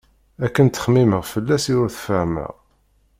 [0.45, 2.53] Akken ttxemmimeɣ fell-as i ur t-fehhmeɣ.